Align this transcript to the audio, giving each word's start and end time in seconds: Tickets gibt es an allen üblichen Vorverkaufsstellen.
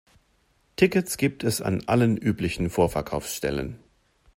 Tickets 0.77 1.15
gibt 1.15 1.43
es 1.43 1.61
an 1.61 1.83
allen 1.85 2.17
üblichen 2.17 2.71
Vorverkaufsstellen. 2.71 3.77